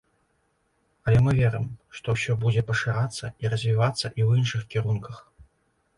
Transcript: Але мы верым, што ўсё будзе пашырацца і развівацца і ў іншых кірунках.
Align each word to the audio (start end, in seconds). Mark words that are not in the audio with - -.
Але 1.09 1.19
мы 1.25 1.31
верым, 1.41 1.67
што 1.99 2.15
ўсё 2.17 2.37
будзе 2.45 2.61
пашырацца 2.71 3.25
і 3.45 3.55
развівацца 3.55 4.03
і 4.03 4.09
ў 4.09 4.29
іншых 4.43 4.61
кірунках. 4.73 5.25